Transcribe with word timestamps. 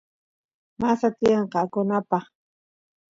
masa 0.79 1.07
tiyan 1.17 1.45
qoqanapaq 1.53 2.25